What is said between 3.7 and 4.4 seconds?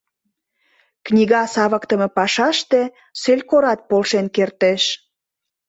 полшен